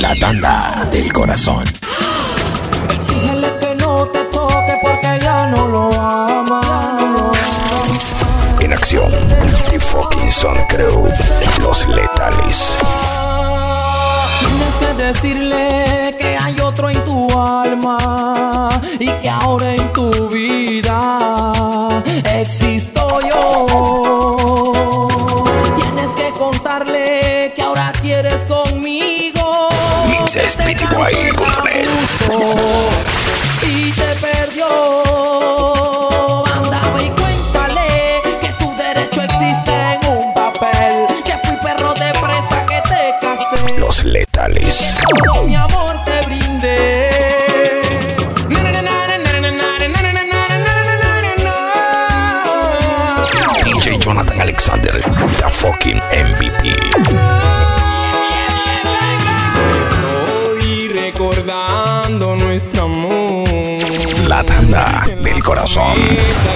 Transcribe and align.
La 0.00 0.14
tanda 0.14 0.86
del 0.90 1.12
corazón. 1.12 1.64
Exígele 2.88 3.58
que 3.58 3.74
no 3.74 4.06
te 4.06 4.24
toque 4.26 4.78
porque 4.80 5.18
ya 5.20 5.46
no 5.46 5.66
lo 5.66 5.92
ama. 5.92 6.60
En 8.60 8.72
acción, 8.72 9.12
The 9.70 9.80
Fucking 9.80 10.30
Son 10.30 10.56
Crew, 10.68 11.08
Los 11.62 11.86
Letales. 11.88 12.78
Tienes 14.40 14.74
que 14.80 15.02
decirle 15.02 16.16
que 16.18 16.36
hay 16.36 16.60
otro 16.60 16.88
en 16.88 17.04
tu 17.04 17.26
alma 17.38 18.68
y 18.98 19.08
que 19.08 19.28
ahora 19.30 19.74
en 19.74 19.92
tu 19.92 20.01
es 30.58 30.82
Y 33.66 33.92
te 33.92 34.14
perdió. 34.20 34.66
Andaba 36.46 37.02
y 37.02 37.10
cuéntale 37.10 38.22
que 38.40 38.52
su 38.58 38.74
derecho 38.76 39.22
existe 39.22 39.72
en 39.72 40.00
un 40.10 40.34
papel. 40.34 41.06
Que 41.24 41.38
fui 41.44 41.56
perro 41.62 41.94
de 41.94 42.12
presa 42.12 42.66
que 42.66 42.82
te 42.82 43.14
casé. 43.20 43.78
Los 43.78 44.04
letales. 44.04 44.94
Mi 45.46 45.54
amor 45.54 45.96
te 46.04 46.20
brindé. 46.26 47.10
DJ 53.64 53.98
Jonathan 53.98 54.40
Alexander, 54.40 54.92
the 55.38 55.50
fucking 55.50 56.00
MVP. 56.12 57.51
banda 64.72 65.06
del 65.20 65.42
corazón. 65.42 65.92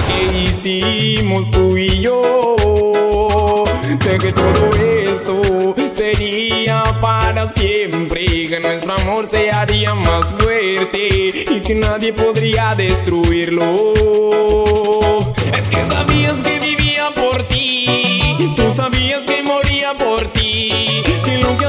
que 0.07 0.43
hicimos 0.43 1.49
tú 1.51 1.77
y 1.77 2.01
yo, 2.01 3.65
de 4.03 4.17
que 4.17 4.31
todo 4.31 4.69
esto 4.71 5.75
sería 5.93 6.83
para 7.01 7.51
siempre, 7.53 8.25
que 8.49 8.59
nuestro 8.59 8.93
amor 8.99 9.27
se 9.29 9.51
haría 9.51 9.93
más 9.93 10.33
fuerte 10.39 11.07
y 11.07 11.61
que 11.61 11.75
nadie 11.75 12.13
podría 12.13 12.73
destruirlo. 12.75 13.93
Es 15.53 15.69
que 15.69 15.85
sabías 15.91 16.41
que 16.41 16.59
vivía 16.59 17.11
por 17.13 17.47
ti, 17.47 18.53
tú 18.55 18.73
sabías 18.73 19.25
que 19.27 19.43
moría 19.43 19.93
por 19.93 20.27
ti, 20.33 21.03
que 21.23 21.37
lo 21.37 21.57
que 21.57 21.65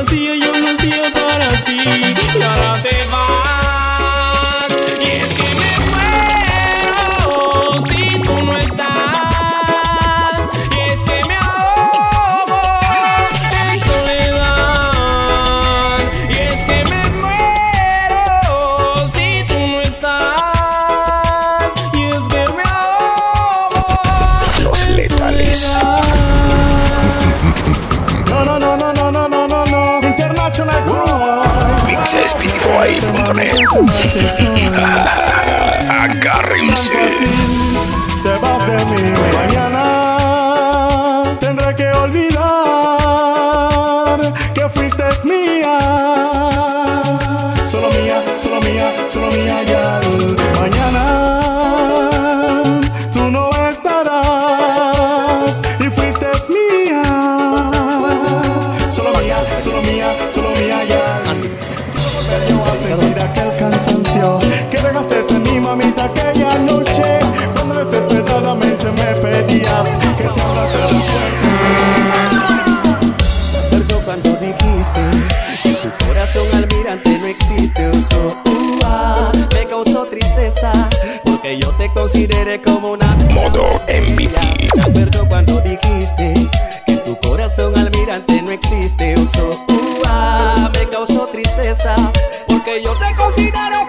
te 92.98 93.14
considero 93.14 93.87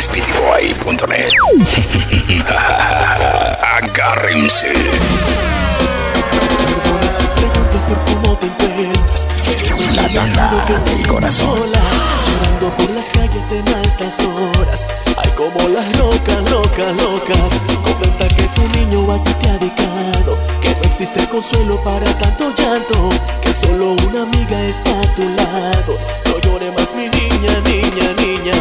speedyboy.net. 0.00 1.30
Agárrense. 3.76 4.72
La 9.94 10.08
tanda 10.12 10.64
del 10.84 11.06
corazón. 11.06 11.60
Llorando 11.60 12.76
por 12.76 12.90
las 12.90 13.06
calles 13.06 13.44
en 13.52 13.68
altas 13.74 14.18
horas. 14.20 14.86
Hay 15.16 15.30
como 15.30 15.68
las 15.68 15.86
locas, 15.98 16.38
locas, 16.50 16.94
locas. 16.96 17.60
Comenta 17.84 18.26
que 18.28 18.42
tu 18.48 18.68
niño 18.68 19.10
a 19.12 19.22
ti 19.22 19.32
te 19.34 19.48
ha 19.48 19.58
dedicado. 19.58 20.36
Que 20.60 20.70
no 20.70 20.82
existe 20.82 21.28
consuelo 21.28 21.80
para 21.84 22.06
tanto 22.18 22.52
llanto. 22.56 23.10
Que 23.40 23.52
solo 23.52 23.92
una 24.08 24.22
amiga 24.22 24.60
está 24.64 24.90
a 24.90 25.14
tu 25.14 25.22
lado. 25.22 25.96
No 26.26 26.38
llore 26.40 26.72
más, 26.72 26.92
mi 26.94 27.08
niña, 27.08 27.60
niña, 27.60 28.12
niña. 28.18 28.54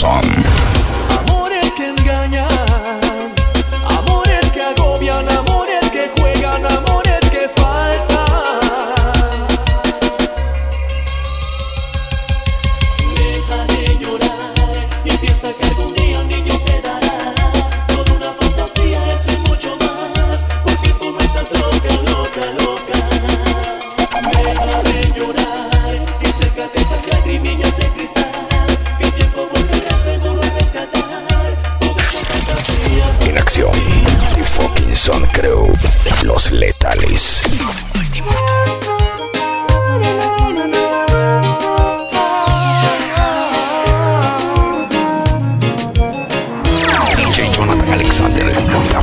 song. 0.00 0.29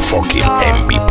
fucking 0.08 0.42
MB 0.42 1.07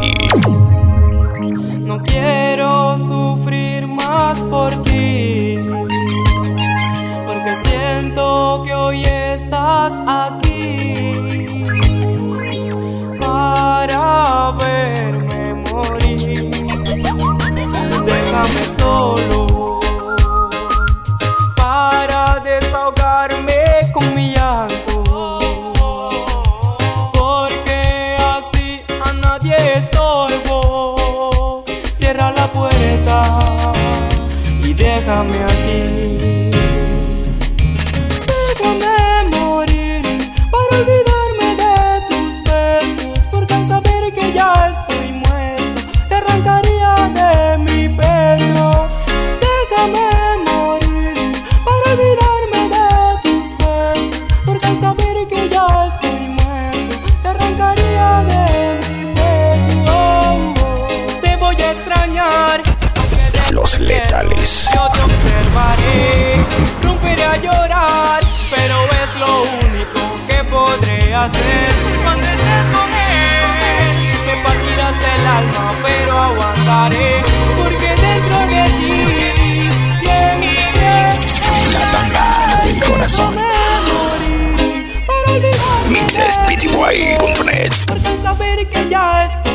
ityway.net. 86.57 87.87
Por 87.87 87.99
saber 88.23 89.46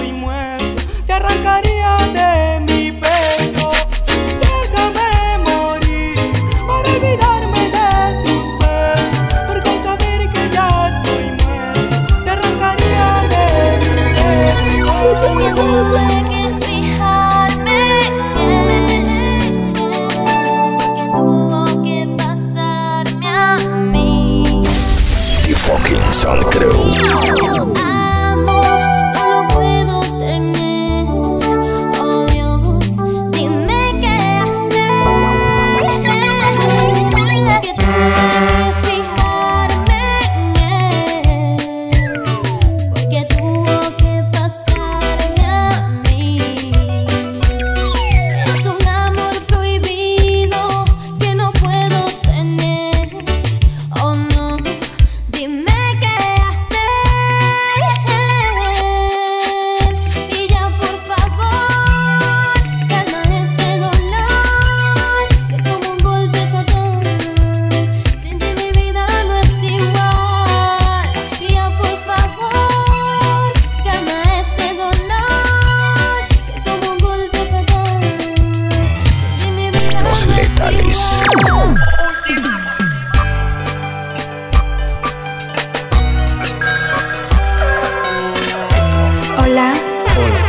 Hola, 89.38 89.74
Hola, 90.18 90.42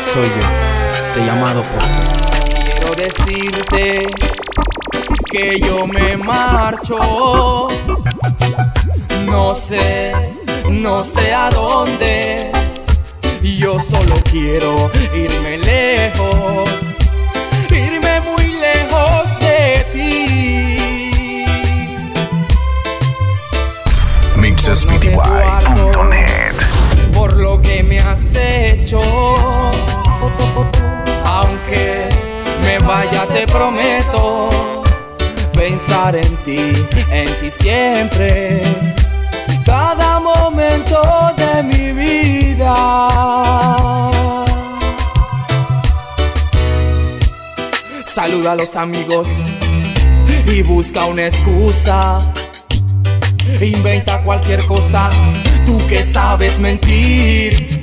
soy 0.00 0.26
yo. 0.26 0.46
Te 1.12 1.20
he 1.20 1.26
llamado 1.26 1.60
por 1.62 1.82
Quiero 2.78 2.94
decirte 2.96 4.06
que 5.30 5.60
yo 5.60 5.86
me 5.86 6.16
marcho. 6.16 7.68
No 9.26 9.54
sé, 9.54 10.12
no 10.70 11.04
sé 11.04 11.34
a 11.34 11.50
dónde. 11.50 12.50
Yo 13.42 13.78
solo 13.78 14.16
quiero 14.30 14.90
irme 15.14 15.58
lejos, 15.58 16.70
irme 17.70 18.20
muy 18.20 18.46
lejos 18.46 19.38
de 19.40 19.86
ti. 19.92 21.44
Por 25.92 26.03
lo 27.44 27.60
que 27.60 27.82
me 27.82 27.98
has 27.98 28.22
hecho. 28.34 29.00
Aunque 31.24 32.08
me 32.64 32.78
vaya, 32.78 33.26
te 33.26 33.46
prometo 33.46 34.48
pensar 35.52 36.16
en 36.16 36.36
ti, 36.44 36.72
en 37.10 37.28
ti 37.40 37.50
siempre. 37.50 38.62
Cada 39.64 40.20
momento 40.20 40.98
de 41.36 41.62
mi 41.62 41.86
vida. 41.92 42.74
Saluda 48.06 48.52
a 48.52 48.54
los 48.54 48.74
amigos 48.76 49.28
y 50.46 50.62
busca 50.62 51.04
una 51.04 51.26
excusa. 51.26 52.18
Inventa 53.60 54.22
cualquier 54.22 54.64
cosa, 54.66 55.10
tú 55.64 55.78
que 55.88 56.02
sabes 56.02 56.58
mentir. 56.58 57.82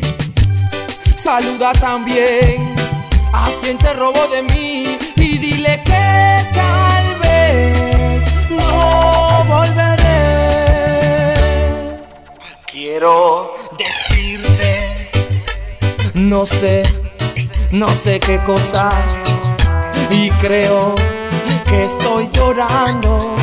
Saluda 1.16 1.72
también 1.74 2.74
a 3.34 3.50
quien 3.62 3.78
te 3.78 3.94
robó 3.94 4.28
de 4.28 4.42
mí 4.44 4.98
y 5.16 5.38
dile 5.38 5.80
que 5.86 6.46
tal 6.54 7.20
vez 7.20 8.22
no 8.50 9.44
volveré. 9.48 10.02
Quiero 12.66 13.54
decirte, 13.78 15.10
no 16.16 16.46
sé, 16.46 16.84
no 17.72 17.88
sé 17.96 18.20
qué 18.20 18.38
cosa 18.40 18.92
y 20.10 20.30
creo 20.32 20.96
que 21.66 21.84
estoy 21.84 22.30
llorando. 22.34 23.36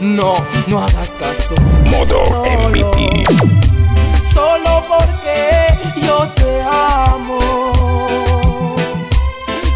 No, 0.00 0.32
no 0.66 0.78
hagas 0.78 1.10
caso. 1.10 1.54
Modo 1.90 2.26
Solo- 2.26 2.68
MVP. 2.70 3.09
Solo 4.32 4.82
porque 4.88 5.68
yo 6.02 6.26
te 6.34 6.62
amo. 6.62 8.42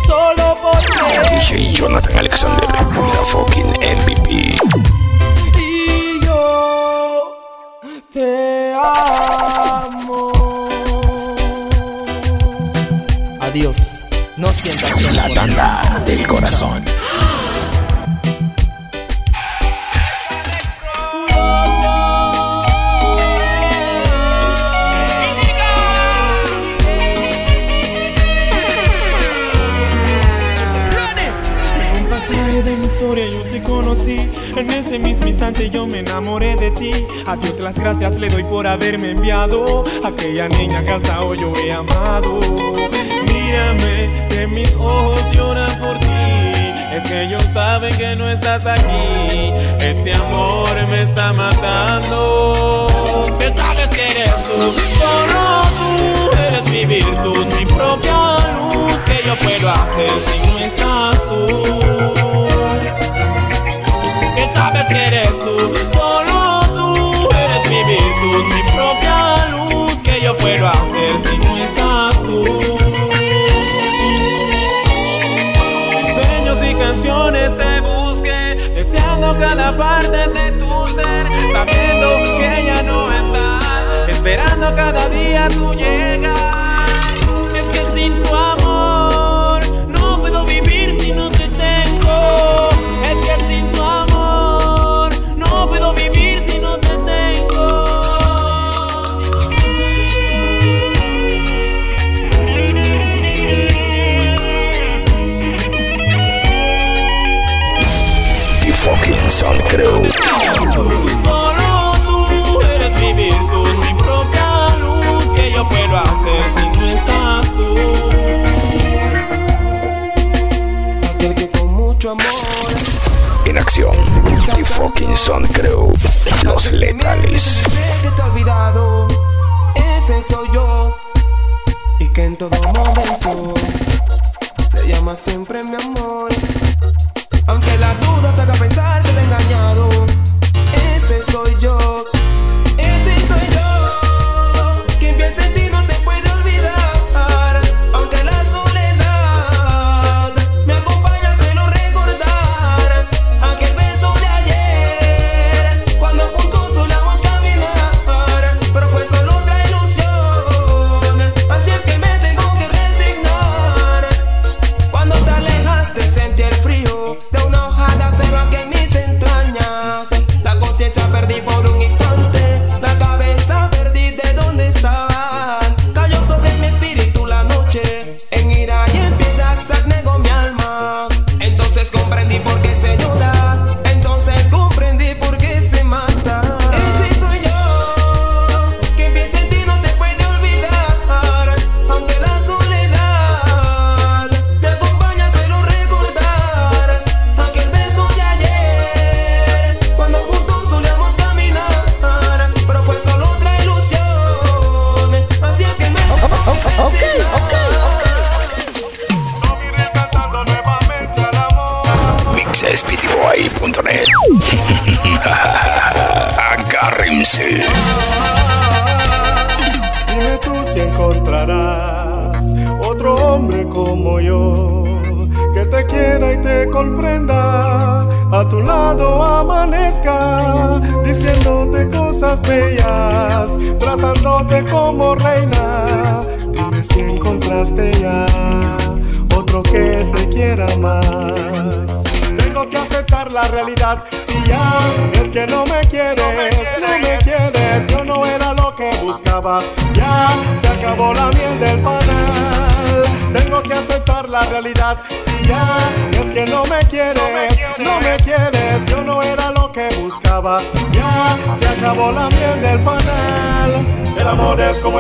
Solo 0.06 0.56
porque 0.61 1.37
DJ 1.37 1.73
Jonathan 1.73 2.18
Alexander, 2.18 2.68
la 2.73 3.25
fucking 3.25 3.68
MVP. 3.68 4.56
y 5.58 6.20
yo 6.25 7.37
te 8.12 8.75
amo. 8.75 10.32
Adiós. 13.40 13.76
No 14.37 14.49
sientas 14.49 15.14
La 15.14 15.32
tanda 15.32 16.02
del 16.04 16.26
corazón. 16.26 16.82
En 34.56 34.70
ese 34.70 35.00
mismo 35.00 35.26
instante 35.26 35.68
yo 35.68 35.84
me 35.84 35.99
enamoré 35.99 36.54
de 36.54 36.70
ti. 36.70 36.92
A 37.26 37.34
Dios 37.34 37.58
las 37.58 37.76
gracias 37.76 38.16
le 38.16 38.28
doy 38.28 38.44
por 38.44 38.68
haberme 38.68 39.11
enviado. 39.11 39.82
Aquella 40.04 40.49
niña 40.49 40.84
que 40.84 40.92
hasta 40.92 41.23
hoy 41.23 41.40
yo 41.40 41.52
he 41.56 41.73
amado. 41.73 42.38
Mírame, 43.26 44.28
que 44.28 44.46
mis 44.46 44.73
ojos 44.76 45.20
lloran 45.32 45.76
por 45.80 45.99
ti. 45.99 46.06
Es 46.92 47.04
que 47.04 47.23
ellos 47.25 47.42
saben 47.52 47.96
que 47.96 48.14
no 48.14 48.28
estás 48.30 48.64
aquí. 48.64 49.52
Este 49.80 50.14
amor 50.14 50.70
me 50.88 51.02
está 51.02 51.32
matando. 51.32 52.87
Sabes 53.56 53.90
que 53.90 54.08
eres 54.08 54.34
tú, 54.46 54.73
solo 55.00 55.62
tú. 55.78 56.37
Eres 56.38 56.70
mi 56.70 56.84
virtud, 56.84 57.46
mi 57.58 57.66
propia 57.66 58.37
luz. 58.54 58.94
Que 59.04 59.20
yo 59.26 59.34
puedo 59.34 59.68
hacer 59.68 60.12
si 60.26 60.52
no 60.52 60.58
estás 60.61 61.23
tú 61.28 62.13
sabes 64.75 65.02
eres 65.07 65.28
tú, 65.45 65.57
solo 65.93 66.61
tú 66.75 67.28
eres 67.37 67.71
mi 67.71 67.85
virtud, 67.85 68.45
mi 68.54 68.62
propia 68.73 69.47
luz 69.50 70.02
que 70.02 70.21
yo 70.21 70.37
puedo 70.37 70.66
hacer 70.66 71.12
si 71.25 71.38
no 71.38 71.57
estás 71.57 72.23
tú. 72.23 72.61
Sueños 76.12 76.62
y 76.62 76.75
canciones 76.75 77.57
te 77.57 77.81
busqué, 77.81 78.73
deseando 78.75 79.37
cada 79.38 79.76
parte 79.76 80.28
de 80.28 80.52
tu 80.52 80.87
ser, 80.88 81.25
sabiendo 81.52 82.09
que 82.38 82.64
ya 82.66 82.83
no 82.83 83.12
estás, 83.12 84.09
esperando 84.09 84.75
cada 84.75 85.09
día 85.09 85.49
tu 85.50 85.73
llegar. 85.75 86.87
Es 87.54 87.64
que 87.73 87.90
sin 87.95 88.23
tu 88.23 88.35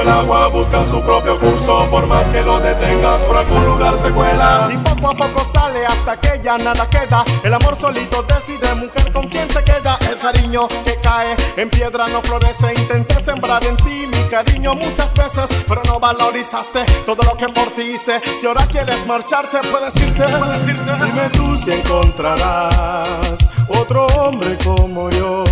el 0.04 0.10
agua, 0.10 0.48
busca 0.48 0.84
su 0.84 1.00
propio 1.00 1.38
curso. 1.38 1.86
Por 1.90 2.06
más 2.06 2.26
que 2.28 2.42
lo 2.42 2.60
detengas, 2.60 3.20
por 3.22 3.36
algún 3.36 3.64
lugar 3.64 3.96
se 3.96 4.10
cuela. 4.10 4.68
Y 4.72 4.76
poco 4.78 5.10
a 5.10 5.16
poco 5.16 5.46
sale 5.52 5.84
hasta 5.86 6.16
que 6.20 6.40
ya 6.42 6.58
nada 6.58 6.88
queda. 6.88 7.24
El 7.42 7.54
amor 7.54 7.76
solito 7.76 8.22
decide, 8.22 8.74
mujer, 8.74 9.12
con 9.12 9.28
quién 9.28 9.48
se 9.50 9.62
queda. 9.64 9.98
El 10.10 10.16
cariño 10.16 10.68
que 10.84 10.96
cae 11.02 11.34
en 11.56 11.70
piedra 11.70 12.06
no 12.08 12.20
florece. 12.22 12.74
Intenté 12.76 13.20
sembrar 13.20 13.64
en 13.64 13.76
ti 13.78 14.06
mi 14.06 14.28
cariño 14.28 14.74
muchas 14.74 15.12
veces, 15.14 15.48
pero 15.66 15.82
no 15.86 15.98
valorizaste 15.98 16.84
todo 17.06 17.22
lo 17.22 17.36
que 17.36 17.48
por 17.48 17.70
ti 17.74 17.82
hice. 17.94 18.20
Si 18.40 18.46
ahora 18.46 18.66
quieres 18.66 19.06
marcharte, 19.06 19.58
puedes 19.70 19.94
irte. 19.96 20.24
Puedes 20.38 20.68
irte. 20.68 20.92
Dime 21.04 21.28
tú 21.32 21.56
si 21.56 21.72
encontrarás 21.72 23.38
otro 23.68 24.06
hombre 24.18 24.58
como 24.64 25.08
yo 25.10 25.44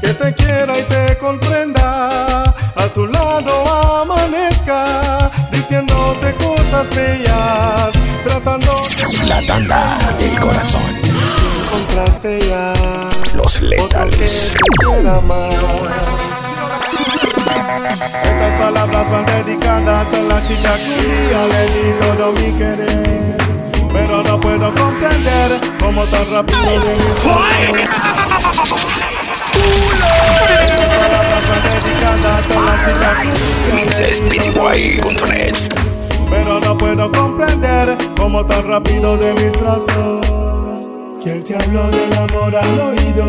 que 0.00 0.14
te 0.14 0.34
quiera 0.34 0.78
y 0.78 0.82
te 0.84 1.18
comprenda. 1.18 2.42
A 2.76 2.86
tu 2.94 3.06
lado 3.06 3.64
amanezca 4.02 5.30
diciéndote 5.50 6.34
cosas 6.34 6.88
bellas, 6.94 7.90
tratando 8.24 8.72
La 9.26 9.44
tanda 9.46 9.98
del 10.18 10.38
corazón. 10.38 10.82
encontraste 11.66 12.40
ya 12.48 12.72
Los 13.34 13.60
letales. 13.62 14.52
Estas 18.22 18.54
palabras 18.62 19.10
van 19.10 19.26
dedicadas 19.26 20.06
a 20.12 20.20
la 20.20 20.40
chica 20.46 20.76
que 20.76 20.92
un 20.92 21.00
día 21.00 21.46
le 21.52 21.62
di 21.72 21.92
todo 22.00 22.32
mi 22.32 22.58
querer. 22.58 23.36
Pero 23.92 24.22
no 24.22 24.40
puedo 24.40 24.72
comprender 24.74 25.60
cómo 25.80 26.04
tan 26.04 26.30
rápido 26.30 26.80
Pero 36.30 36.60
no 36.60 36.78
puedo 36.78 37.10
comprender 37.12 37.96
cómo 38.16 38.44
tan 38.46 38.66
rápido 38.66 39.16
de 39.16 39.32
mis 39.34 39.60
brazos. 39.60 40.26
¿Quién 41.22 41.42
te 41.42 41.56
habló 41.56 41.90
del 41.90 42.12
amor 42.14 42.56
al 42.56 42.80
oído? 42.80 43.26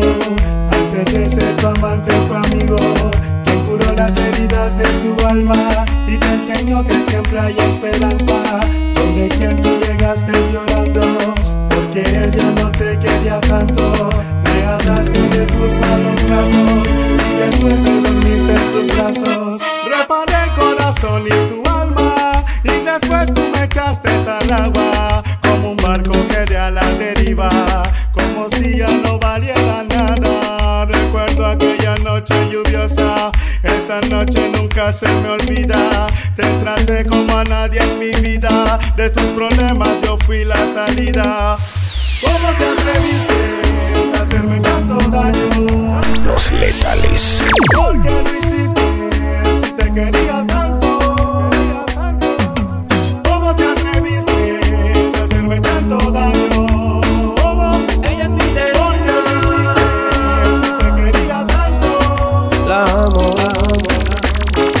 Antes 0.70 1.12
de 1.12 1.28
ser 1.28 1.56
tu 1.56 1.66
amante 1.66 2.12
fue 2.26 2.36
amigo. 2.36 2.76
Quien 3.44 3.66
curó 3.66 3.92
las 3.92 4.16
heridas 4.16 4.76
de 4.78 4.84
tu 4.84 5.26
alma 5.26 5.84
y 6.06 6.16
te 6.16 6.26
enseñó 6.26 6.84
que 6.84 6.94
siempre 7.08 7.38
hay 7.38 7.56
esperanza. 7.58 8.60
Donde 8.94 9.28
quien 9.28 9.60
tú 9.60 9.68
llegaste 9.80 10.32
llorando, 10.52 11.00
porque 11.68 12.02
él 12.02 12.36
ya 12.36 12.62
no 12.62 12.70
te 12.72 12.98
quería 12.98 13.40
tanto. 13.40 14.10
Me 14.72 14.78
hablaste 14.78 15.20
de 15.28 15.44
tus 15.44 15.78
malos 15.80 16.30
ratos 16.30 16.88
y 16.88 17.36
después 17.36 17.84
te 17.84 18.00
dormiste 18.00 18.52
en 18.52 18.72
sus 18.72 18.96
brazos. 18.96 19.60
Reparé 19.84 20.44
el 20.44 20.50
corazón 20.54 21.26
y 21.26 21.48
tu 21.50 21.62
alma 21.68 22.42
y 22.64 22.82
después 22.82 23.34
tú 23.34 23.42
me 23.52 23.64
echaste 23.64 24.08
al 24.08 24.50
agua 24.50 25.22
como 25.42 25.72
un 25.72 25.76
barco 25.76 26.12
que 26.28 26.50
de 26.50 26.56
a 26.56 26.70
la 26.70 26.86
deriva, 26.94 27.50
como 28.12 28.48
si 28.48 28.78
ya 28.78 28.86
no 28.86 29.18
valiera 29.18 29.84
nada. 29.90 30.86
Recuerdo 30.86 31.44
aquella 31.48 31.94
noche 31.96 32.34
lluviosa, 32.50 33.30
esa 33.62 34.00
noche 34.08 34.52
nunca 34.56 34.90
se 34.90 35.06
me 35.06 35.28
olvida. 35.28 36.06
Te 36.34 36.44
traté 36.62 37.04
como 37.04 37.36
a 37.36 37.44
nadie 37.44 37.82
en 37.82 37.98
mi 37.98 38.10
vida, 38.22 38.78
de 38.96 39.10
tus 39.10 39.32
problemas 39.32 39.90
yo 40.02 40.16
fui 40.16 40.46
la 40.46 40.66
salida. 40.66 41.58
¿Cómo 42.22 42.48
te 42.56 42.64
atreviste 42.64 44.16
a 44.16 44.22
hacerme 44.22 44.60
tanto 44.60 44.96
daño? 45.10 46.00
Los 46.24 46.52
letales. 46.52 47.42
¿Por 47.74 48.00
qué 48.00 48.10
lo 48.10 48.38
hiciste 48.38 48.82
si 49.64 49.72
te 49.72 49.92
quería 49.92 50.46
tanto? 50.46 51.50
¿Cómo 53.24 53.56
te 53.56 53.64
atreviste 53.64 54.60
a 55.18 55.24
hacerme 55.24 55.60
tanto 55.60 55.96
daño? 56.12 56.66
¿Cómo? 57.42 57.70
Ella 58.04 58.24
es 58.24 58.30
mi 58.30 58.38
¿Por 58.38 58.94
qué 59.02 59.12
lo 59.24 59.30
hiciste 59.40 59.84
si 60.62 60.72
te 60.78 60.88
quería 61.02 61.46
tanto? 61.46 61.88
La 62.68 62.82
amo, 62.84 63.34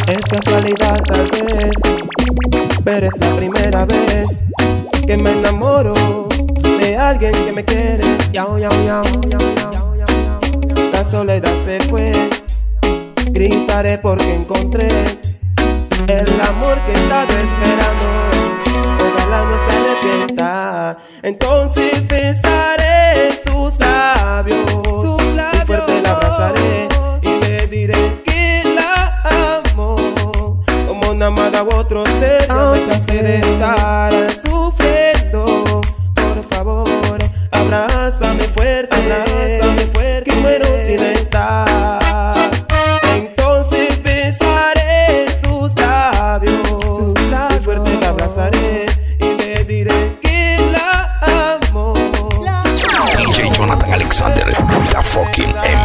es 0.06 0.22
casualidad 0.30 0.96
tal 1.04 1.28
vez, 1.30 1.76
pero 2.84 3.06
es 3.08 3.18
la 3.18 3.36
primera 3.36 3.84
vez 3.84 4.40
que 5.06 5.16
me 5.16 5.32
enamoro 5.32 6.01
alguien 7.12 7.32
que 7.32 7.52
me 7.52 7.64
quiere. 7.64 8.04
Yao, 8.32 8.58
yao, 8.58 8.72
yao. 8.84 9.04
La 10.92 11.04
soledad 11.04 11.52
se 11.64 11.78
fue, 11.90 12.12
gritaré 13.32 13.98
porque 13.98 14.34
encontré 14.34 14.88
el 16.08 16.40
amor 16.40 16.80
que 16.86 16.92
estaba 16.92 17.34
esperando. 17.46 18.06
Ojalá 19.06 19.44
no 19.44 19.56
se 19.64 19.70
arrepienta. 19.76 20.96
Entonces 21.22 22.06
besaré 22.08 23.30
sus 23.44 23.78
labios, 23.78 24.58
y 25.62 25.66
fuerte 25.66 26.00
la 26.00 26.10
abrazaré 26.12 26.88
y 27.22 27.40
le 27.40 27.66
diré 27.66 28.22
que 28.24 28.62
la 28.74 29.22
amo 29.66 29.96
como 30.86 31.10
una 31.10 31.26
amada 31.26 31.62
u 31.62 31.74
otro 31.74 32.04
ser. 32.20 32.46
Cansé 32.46 33.22
de 33.22 33.36
estar 33.36 34.12
sufriendo. 34.30 34.61
Abrázame 38.12 38.44
fuerte, 38.48 38.96
abrázame 38.96 39.86
fuerte, 39.94 40.30
que 40.30 40.36
muero 40.36 40.66
si 40.86 40.96
no 40.96 41.04
estás. 41.04 42.64
Entonces 43.14 44.02
besaré 44.02 45.26
sus 45.42 45.74
labios, 45.80 46.54
y 47.56 47.64
fuerte 47.64 47.98
la 48.00 48.08
abrazaré 48.10 48.86
y 49.18 49.34
le 49.34 49.64
diré 49.64 50.18
que 50.20 50.58
la 50.72 51.18
amo. 51.62 51.94
DJ 53.16 53.50
Jonathan 53.52 53.92
Alexander, 53.94 54.46
la 54.92 55.02
fucking 55.02 55.48
MVP. 55.48 55.81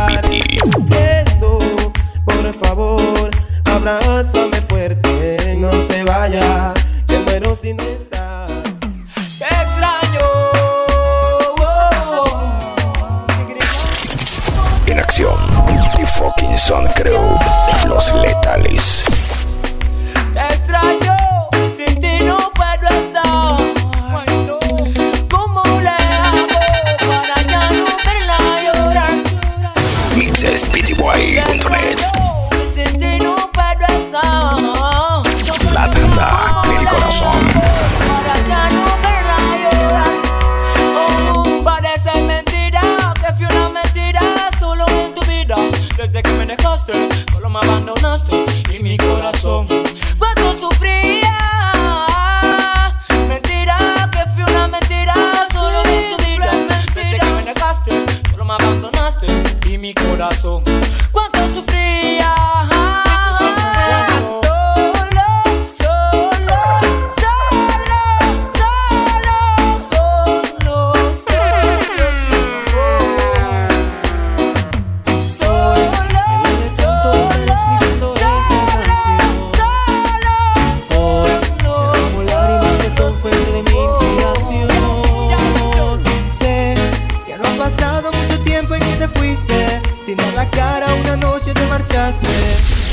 Para 90.80 90.94
una 90.94 91.18
noche 91.18 91.56
te 91.56 91.66
marchaste. 91.66 92.28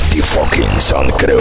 The 0.09 0.23
fucking 0.23 0.79
Sun 0.79 1.07
Crew. 1.19 1.39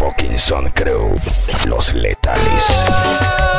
fucking 0.00 0.38
Sun 0.38 0.70
Crew, 0.70 1.14
los 1.66 1.92
letales. 1.92 3.49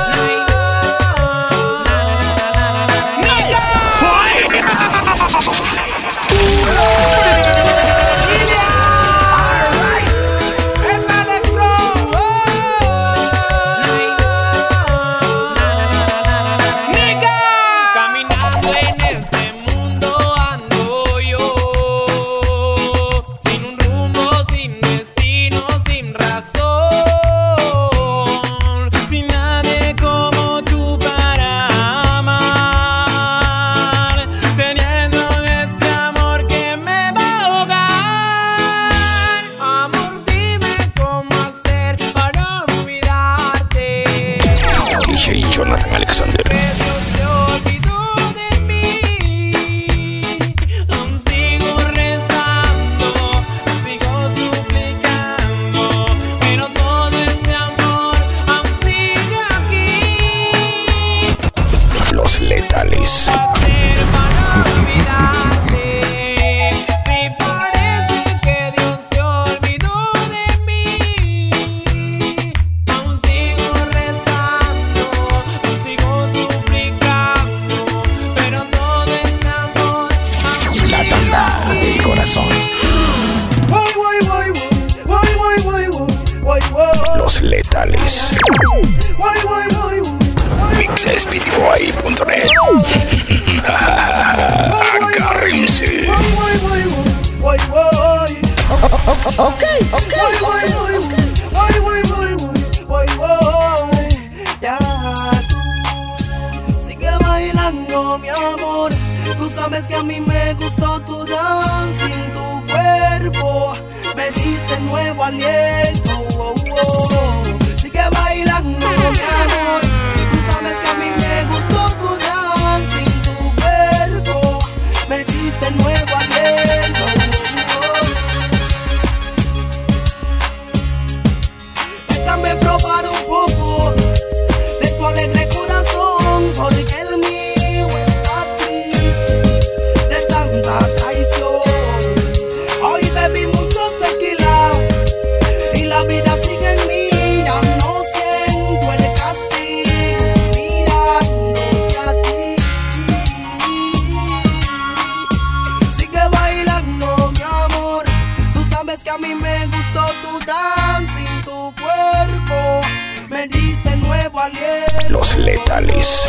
Metales. 165.71 166.27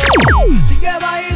Sigue 0.69 0.87
bailando. 1.01 1.32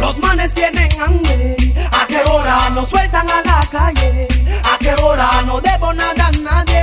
Los 0.00 0.18
manes 0.18 0.52
tienen 0.54 0.88
hambre, 1.00 1.56
¿a 1.92 2.04
qué 2.08 2.20
hora 2.28 2.68
nos 2.70 2.88
sueltan 2.88 3.30
a 3.30 3.40
la 3.42 3.64
calle? 3.70 4.26
¿A 4.64 4.76
qué 4.78 4.92
hora 5.00 5.42
no 5.46 5.60
debo 5.60 5.92
nada 5.92 6.26
a 6.26 6.32
nadie? 6.32 6.80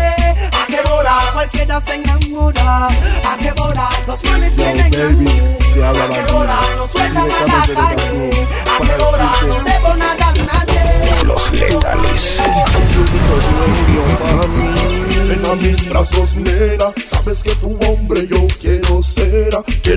¿A 0.53 0.65
qué 0.67 0.79
hora 0.89 1.13
cualquiera 1.33 1.81
se 1.81 1.95
enamora? 1.95 2.87
¿A 2.87 3.37
qué 3.37 3.51
hora 3.59 3.89
los 4.07 4.23
manes 4.23 4.55
tienen 4.55 4.95
hambre? 4.95 5.57
¿A 5.83 5.91
qué 5.91 6.33
hora 6.33 6.59
nos 6.77 6.89
sueltan 6.89 7.29
a 7.29 7.47
la 7.47 7.61
calle? 7.73 8.47
¿A 8.65 8.85
qué 8.85 9.03
hora 9.03 9.31
no 9.45 9.55
debo 9.61 9.93
nada 9.95 10.29
a 10.29 10.33
nadie? 10.53 11.23
Los 11.25 11.51
letales. 11.51 12.41
En 15.29 15.61
mis 15.61 15.89
brazos, 15.89 16.35
nena, 16.35 16.91
sabes 17.05 17.43
que 17.43 17.53
tú 17.55 17.76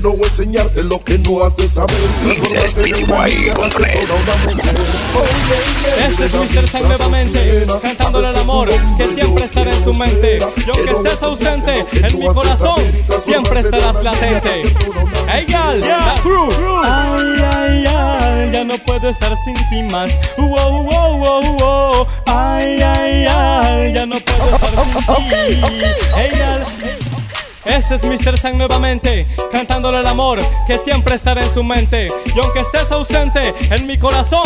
Quiero 0.01 0.17
enseñarte 0.25 0.83
lo 0.83 1.03
que 1.03 1.19
no 1.19 1.43
has 1.43 1.55
de 1.55 1.69
saber. 1.69 1.95
Este 2.25 2.63
es 6.25 6.33
Mr. 6.33 6.67
Sang 6.67 6.87
nuevamente, 6.87 7.67
cantándole 7.79 8.29
al 8.29 8.37
amor 8.37 8.69
que 8.97 9.05
siempre 9.05 9.45
estará 9.45 9.71
en 9.71 9.83
su 9.83 9.93
mente. 9.93 10.39
Y 10.39 10.69
aunque 10.71 10.89
estés 10.89 11.21
ausente, 11.21 11.85
en 11.93 12.17
mi 12.17 12.25
corazón 12.29 12.77
siempre 13.23 13.59
estarás 13.59 14.03
latente. 14.03 14.63
Hey, 15.27 15.45
gal, 15.47 15.79
la 15.81 16.15
crew. 16.23 16.49
Ay, 16.83 17.35
ay, 17.53 17.85
ay, 17.87 18.51
ya 18.51 18.63
no 18.63 18.79
puedo 18.79 19.07
estar 19.07 19.35
sin 19.45 19.53
ti 19.53 19.83
más. 19.91 20.09
Wow, 20.35 20.83
wow, 20.83 21.17
wow, 21.19 21.57
wow. 21.59 22.07
Ay, 22.25 22.81
ay, 22.81 23.27
ay, 23.29 23.93
ya 23.93 24.07
no 24.07 24.19
puedo 24.19 24.55
estar 24.55 25.17
sin 25.29 25.61
ti. 25.61 25.85
Hey, 26.15 26.31
gal. 26.39 26.65
Este 27.65 27.95
es 27.95 28.03
Mr. 28.03 28.39
Sang 28.39 28.57
nuevamente, 28.57 29.27
cantándole 29.51 29.99
el 29.99 30.07
amor 30.07 30.39
que 30.65 30.77
siempre 30.79 31.13
estará 31.13 31.43
en 31.43 31.53
su 31.53 31.63
mente. 31.63 32.07
Y 32.35 32.39
aunque 32.39 32.61
estés 32.61 32.91
ausente, 32.91 33.53
en 33.69 33.85
mi 33.85 33.97
corazón. 33.99 34.43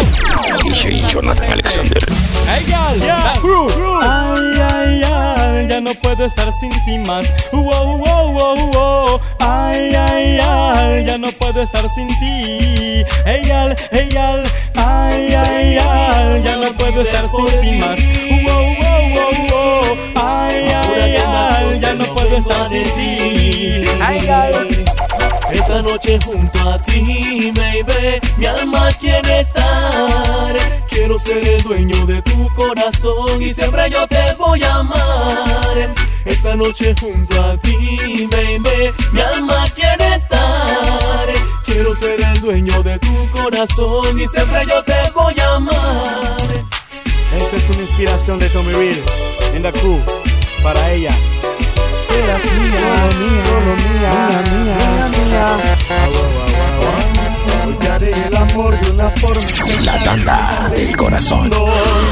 DJ 0.64 1.00
Jonathan 1.08 1.52
Alexander. 1.54 2.04
Hey, 2.46 2.66
gal, 2.68 3.00
la 3.00 3.34
crew. 3.40 3.68
Ay, 4.02 4.62
ay, 4.70 5.02
ay, 5.04 5.68
ya 5.70 5.80
no 5.80 5.94
puedo 5.96 6.26
estar 6.26 6.52
sin 6.60 6.72
ti 6.86 6.98
más. 7.08 7.26
Wow, 7.54 7.98
wow, 7.98 8.32
wow, 8.34 8.72
wow. 8.74 9.20
Ay, 9.40 9.96
ay, 9.96 10.40
ay, 10.42 11.06
ya 11.06 11.18
no 11.18 11.32
puedo 11.32 11.62
estar 11.62 11.88
sin 11.96 12.08
ti. 12.08 13.06
Hey, 13.26 13.42
gal, 13.46 13.76
hey, 13.92 14.10
gal. 14.12 14.44
Ay, 14.76 15.34
ay, 15.34 15.78
ay, 15.78 16.44
ya 16.44 16.58
no 16.58 16.72
puedo 16.74 17.02
estar 17.02 17.24
sin 17.30 17.62
ti 17.62 17.72
más. 17.80 18.45
Ay, 20.16 20.68
ay, 20.68 21.16
ay, 21.26 21.80
ya 21.80 21.94
no 21.94 22.06
puedo 22.06 22.38
estar 22.38 22.70
sin 22.70 22.84
ti. 22.84 23.84
Ay. 24.02 24.86
Esta 25.52 25.82
noche 25.82 26.20
junto 26.24 26.70
a 26.70 26.78
ti, 26.80 27.52
baby, 27.56 28.20
mi 28.38 28.46
alma 28.46 28.90
quiere 29.00 29.42
estar. 29.42 30.56
Quiero 30.90 31.20
ser 31.20 31.48
el 31.48 31.62
dueño 31.64 32.06
de 32.06 32.22
tu 32.22 32.50
corazón 32.56 33.42
y 33.42 33.54
siempre 33.54 33.90
yo 33.90 34.08
te 34.08 34.34
voy 34.38 34.64
a 34.64 34.76
amar. 34.76 35.94
Esta 36.26 36.56
noche 36.56 36.96
junto 37.00 37.42
a 37.44 37.58
ti, 37.58 38.28
baby, 38.32 38.92
mi 39.12 39.22
alma 39.22 39.66
quiere 39.76 40.16
estar. 40.16 41.28
Quiero 41.66 41.96
ser 41.96 42.22
el 42.22 42.42
dueño 42.42 42.82
de 42.84 42.98
tu 43.00 43.30
corazón 43.30 44.20
y 44.20 44.28
siempre 44.28 44.66
yo 44.68 44.84
te 44.84 45.12
voy 45.14 45.40
a 45.40 45.56
amar. 45.56 46.65
Esta 47.38 47.58
es 47.58 47.70
una 47.70 47.82
inspiración 47.82 48.40
de 48.40 48.50
Tommy 48.50 48.74
Real 48.74 49.04
en 49.54 49.64
la 49.64 49.72
crew 49.72 50.00
para 50.64 50.94
ella. 50.94 51.12
Serás 52.08 52.44
mía, 52.46 52.80
solo 52.80 53.20
mía, 53.20 53.44
solo 53.46 53.76
mía, 53.76 54.12
mía, 54.52 54.78
mía, 55.10 55.28
mía. 55.28 55.76
Hoy 56.08 56.55
Del 59.96 60.96
corazón. 60.98 61.50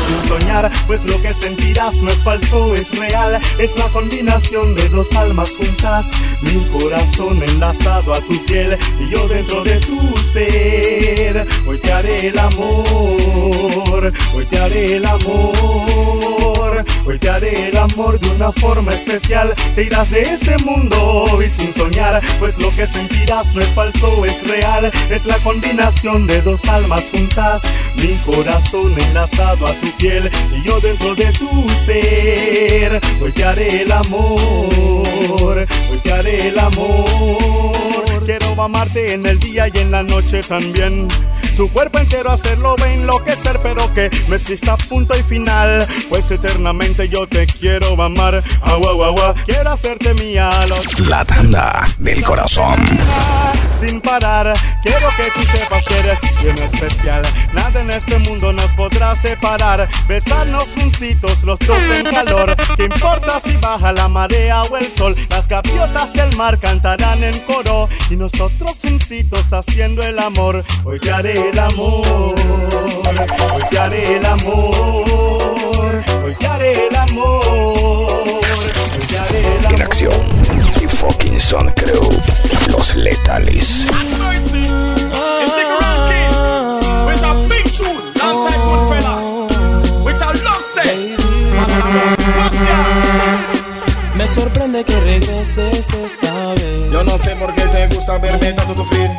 Sin 0.08 0.30
soñar, 0.30 0.72
pues 0.88 1.04
lo 1.04 1.22
que 1.22 1.34
sentirás 1.34 1.96
no 1.96 2.10
es 2.10 2.18
falso, 2.24 2.74
es 2.76 2.98
real. 2.98 3.40
Es 3.60 3.78
la 3.78 3.86
combinación 3.90 4.74
de 4.76 4.88
dos 4.88 5.14
almas 5.16 5.52
juntas. 5.58 6.10
Mi 6.42 6.64
corazón 6.80 7.44
enlazado 7.44 8.14
a 8.14 8.22
tu 8.22 8.44
piel 8.46 8.78
y 9.02 9.10
yo 9.10 9.28
dentro 9.28 9.64
de 9.64 9.80
tu 9.82 10.00
ser. 10.32 11.46
Hoy 11.68 11.78
te 11.80 11.92
haré 11.92 12.28
el 12.28 12.40
amor, 12.40 14.14
hoy 14.34 14.46
te 14.50 14.60
haré 14.60 14.96
el 14.96 15.06
amor. 15.06 16.34
Hoy 17.06 17.20
te 17.20 17.30
haré 17.30 17.70
el 17.70 17.78
amor 17.78 18.18
de 18.20 18.30
una 18.30 18.52
forma 18.54 18.94
especial. 18.94 19.54
Te 19.76 19.84
irás 19.84 20.10
de 20.10 20.22
este 20.22 20.58
mundo 20.60 21.26
y 21.46 21.50
sin 21.50 21.74
soñar, 21.74 22.22
pues 22.40 22.58
lo 22.60 22.74
que 22.76 22.88
sentirás 22.88 23.54
no 23.54 23.62
es 23.62 23.68
falso, 23.70 24.26
es 24.26 24.46
real. 24.48 24.90
Es 25.10 25.26
la 25.26 25.38
combinación 25.40 26.28
de 26.28 26.42
dos 26.42 26.64
almas 26.66 27.10
juntas. 27.12 27.64
Mi 27.98 28.16
corazón 28.26 28.94
enlazado 29.00 29.68
a 29.68 29.74
tu 29.74 29.92
piel 29.98 30.30
y 30.56 30.68
yo 30.68 30.80
dentro 30.80 31.16
de 31.16 31.32
tu 31.34 31.70
ser. 31.86 33.00
Hoy 33.22 33.32
te 33.32 33.46
haré 33.46 33.84
el 33.84 33.92
amor, 33.92 35.66
hoy 35.92 35.98
te 36.04 36.12
haré 36.12 36.50
el 36.50 36.60
amor. 36.60 38.04
Quiero 38.26 38.62
amarte 38.62 39.14
en 39.14 39.26
el 39.26 39.40
día 39.40 39.68
y 39.74 39.80
en 39.80 39.92
la 39.92 40.04
noche 40.04 40.42
también. 40.42 41.08
Tu 41.56 41.70
cuerpo 41.70 42.00
entero 42.00 42.32
hacerlo 42.32 42.76
va 42.82 42.88
a 42.88 42.94
enloquecer, 42.94 43.60
pero 43.62 43.94
que 43.94 44.10
no 44.28 44.36
exista 44.36 44.76
punto 44.76 45.18
y 45.18 45.22
final. 45.22 45.86
Pues 46.10 46.32
eternamente 46.32 47.08
yo 47.10 47.28
te 47.28 47.46
quiero 47.46 48.02
amar. 48.02 48.44
Agua, 48.62 48.90
agua, 48.92 49.08
agua. 49.08 49.36
Quiero 49.46 49.72
hacerte 49.72 50.14
mía. 50.16 50.50
Los 50.68 51.08
La 51.08 51.24
tanda 51.24 51.88
del 52.00 52.24
corazón. 52.24 52.80
sin 53.80 54.02
parar. 54.02 54.54
Quiero 54.82 55.08
que 55.16 55.24
tú 55.36 55.46
sepas 55.52 55.86
que 55.86 56.00
eres 56.00 56.20
bien 56.42 56.58
especial. 56.58 57.22
Nada 57.54 57.82
en 57.82 57.92
este 57.92 58.18
mundo 58.20 58.52
nos 58.52 58.72
podrá 58.72 59.16
separar. 59.16 59.88
Besarnos 60.08 60.70
juntitos, 60.76 61.44
los 61.44 61.60
dos 61.60 61.78
en 61.96 62.04
calor. 62.06 62.56
¿Qué 62.78 62.86
importa 62.86 63.40
si 63.40 63.56
baja 63.58 63.94
la 63.94 64.08
marea 64.08 64.64
o 64.64 64.78
el 64.78 64.92
sol? 64.92 65.16
Las 65.30 65.48
gaviotas 65.48 66.14
del 66.14 66.36
mar 66.36 66.60
cantarán 66.60 67.24
en 67.24 67.38
coro. 67.42 67.90
Y 68.10 68.16
nosotros 68.16 68.80
juntitos 68.82 69.54
haciendo 69.54 70.02
el 70.02 70.18
amor. 70.18 70.64
Hoy 70.84 71.00
te 71.00 71.12
haré 71.12 71.43
el 71.50 71.60
amor. 71.60 72.36
Hoy 73.54 73.64
te 73.70 73.80
haré 73.80 74.18
el 74.18 74.26
amor. 74.26 76.04
Hoy 76.24 76.36
te 76.40 76.48
haré 76.48 76.88
el 76.88 76.96
amor. 76.96 77.34
Hoy 77.34 79.06
te 79.08 79.18
haré 79.18 79.58
el 79.58 79.66
amor. 79.66 79.76
En 79.76 79.82
acción. 79.82 80.30
The 80.80 80.88
Fucking 80.88 81.40
Son 81.40 81.70
Crew. 81.72 82.10
Los 82.68 82.96
letales. 82.96 83.88
Me 94.16 94.28
sorprende 94.28 94.86
que 94.86 95.00
regreses 95.00 95.94
esta 95.94 96.54
vez. 96.54 96.92
Yo 96.92 97.04
no 97.04 97.18
sé 97.18 97.36
por 97.36 97.54
qué 97.54 97.64
te 97.64 97.88
gusta 97.88 98.18
verme 98.20 98.54
tanto 98.54 98.76
sufrir. 98.76 99.10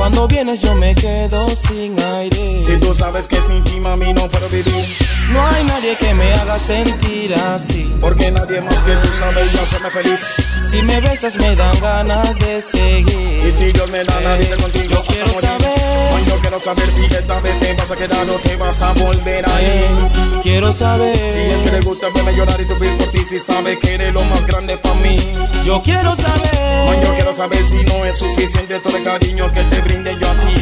Cuando 0.00 0.26
vienes 0.26 0.62
yo 0.62 0.74
me 0.76 0.94
quedo 0.94 1.46
sin 1.54 2.02
aire. 2.02 2.62
Si 2.62 2.74
tú 2.80 2.94
sabes 2.94 3.28
que 3.28 3.36
sin 3.42 3.62
ti, 3.62 3.78
mami, 3.80 4.14
no 4.14 4.26
puedo 4.28 4.48
vivir. 4.48 4.86
No 5.30 5.46
hay 5.46 5.62
nadie 5.64 5.94
que 5.98 6.14
me 6.14 6.32
haga 6.32 6.58
sentir 6.58 7.34
así. 7.34 7.94
Porque 8.00 8.30
nadie 8.30 8.62
más 8.62 8.82
que 8.82 8.92
tú 8.96 9.08
sabe 9.12 9.42
y 9.44 9.58
hacerme 9.58 9.90
feliz. 9.90 10.26
Si 10.62 10.80
me 10.84 11.02
besas 11.02 11.36
me 11.36 11.54
dan 11.54 11.78
ganas 11.80 12.34
de 12.38 12.62
seguir. 12.62 13.44
Y 13.46 13.50
si 13.52 13.72
Dios 13.72 13.90
me 13.90 14.02
da 14.02 14.36
vida 14.38 14.56
contigo, 14.56 14.86
Yo 14.88 15.02
quiero 15.04 15.26
morir. 15.26 15.40
saber. 15.40 16.14
Hoy 16.14 16.24
yo 16.26 16.38
quiero 16.40 16.60
saber 16.60 16.90
si 16.90 17.04
esta 17.04 17.40
vez 17.40 17.60
te 17.60 17.74
vas 17.74 17.92
a 17.92 17.96
quedar 17.96 18.30
o 18.30 18.38
te 18.38 18.56
vas 18.56 18.80
a 18.80 18.92
volver 18.94 19.44
a 19.50 19.62
ir. 19.62 19.68
Ey, 19.68 20.40
quiero 20.42 20.72
saber. 20.72 21.14
Si 21.30 21.40
es 21.40 21.62
que 21.62 21.70
te 21.70 21.80
gusta 21.82 22.08
verme 22.14 22.34
llorar 22.34 22.58
y 22.58 22.66
sufrir 22.66 22.96
por 22.96 23.10
ti, 23.10 23.18
si 23.18 23.38
sabes 23.38 23.78
que 23.78 23.96
eres 23.96 24.14
lo 24.14 24.24
más 24.24 24.46
grande 24.46 24.78
para 24.78 24.94
mí. 24.94 25.18
Yo 25.62 25.82
quiero 25.82 26.16
saber. 26.16 26.88
Hoy 26.88 26.96
yo 27.04 27.14
quiero 27.14 27.34
saber 27.34 27.68
si 27.68 27.84
no 27.84 28.04
es 28.06 28.18
suficiente 28.18 28.80
todo 28.80 28.96
el 28.96 29.04
cariño 29.04 29.52
que 29.52 29.62
te 29.64 29.89
brinde 29.90 30.16
yo 30.20 30.30
a 30.30 30.34
ti. 30.40 30.54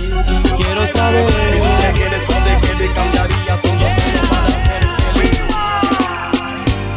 Quiero 0.56 0.86
saber. 0.86 1.26
Si 1.48 1.56
tú 1.56 1.64
me 1.64 1.92
quieres, 1.92 2.24
¿cuándo 2.24 2.50
que 2.60 2.74
le 2.74 2.92
cambiarías 2.92 3.62
todo 3.62 3.78
solo 3.78 4.28
para 4.30 4.48
ser 4.66 4.82
feliz? 5.14 5.40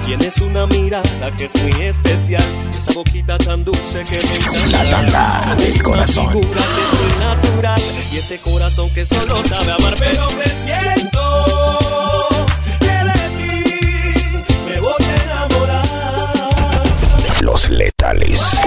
Tienes 0.06 0.38
una 0.40 0.66
mirada 0.68 1.32
que 1.38 1.46
es 1.46 1.56
muy 1.62 1.82
especial, 1.82 2.44
esa 2.76 2.92
boquita 2.94 3.38
tan 3.38 3.64
dulce 3.64 4.04
que 4.04 4.16
me 4.16 4.36
encanta. 4.36 4.84
La 4.84 4.90
tanda 4.90 5.56
del 5.56 5.82
corazón. 5.82 6.28
Una 6.28 6.42
figura 6.42 6.62
que 6.62 6.82
es 6.82 6.94
muy 7.00 7.12
natural 7.20 7.82
y 8.12 8.18
ese 8.18 8.40
corazón 8.40 8.90
que 8.94 9.06
solo 9.06 9.44
sabe 9.44 9.72
amar, 9.72 9.96
pero 9.98 10.28
presiento 10.30 11.20
que 12.80 12.88
de 12.88 13.30
ti 13.38 13.54
me 14.66 14.80
voy 14.80 15.04
a 15.04 15.24
enamorar. 15.24 15.86
Los 17.42 17.70
letales. 17.70 18.58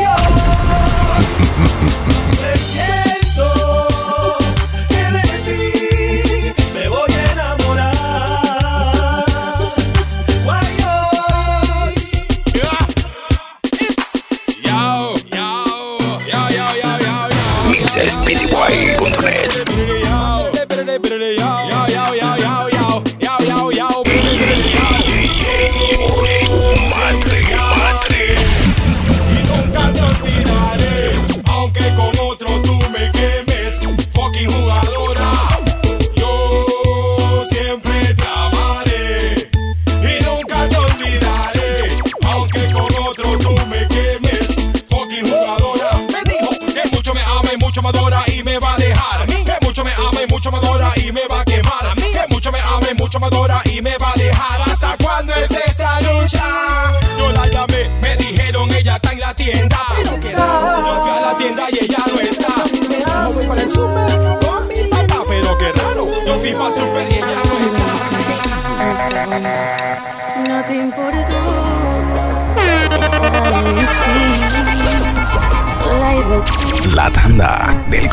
guaynet 18.54 19.93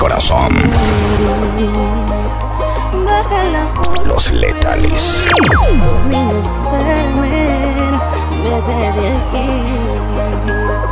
corazón. 0.02 0.58
Los 4.04 4.32
letales. 4.32 5.24
Los 5.84 6.04
niños 6.06 6.46
duermen. 6.64 8.02
Vete 8.44 9.00
de 9.00 9.08
aquí. 9.10 9.50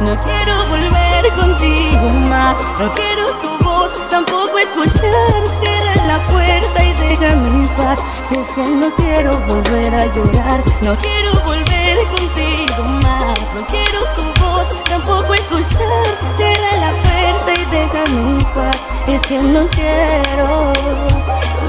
No 0.01 0.15
quiero 0.21 0.67
volver 0.67 1.33
contigo 1.33 2.09
más. 2.29 2.55
No 2.79 2.91
quiero 2.93 3.25
tu 3.41 3.65
voz, 3.65 3.91
tampoco 4.11 4.59
escuchar. 4.59 5.41
Cierra 5.59 5.95
la 6.05 6.19
puerta 6.27 6.83
y 6.83 6.93
déjame 6.93 7.47
en 7.49 7.67
paz. 7.69 7.99
Es 8.29 8.45
que 8.53 8.61
no 8.61 8.91
quiero 8.91 9.39
volver 9.47 9.95
a 9.95 10.05
llorar. 10.13 10.63
No 10.81 10.95
quiero 10.97 11.31
volver 11.43 11.97
contigo 12.15 12.83
más. 13.01 13.39
No 13.55 13.65
quiero 13.69 13.99
tu 14.15 14.23
voz, 14.39 14.83
tampoco 14.83 15.33
escuchar. 15.33 16.05
Cierra 16.37 16.71
la 16.79 16.91
puerta 16.91 17.08
y 17.47 17.65
déjame 17.65 18.31
en 18.31 18.37
paz. 18.53 18.77
Es 19.07 19.21
que 19.21 19.37
no 19.39 19.67
quiero 19.67 20.73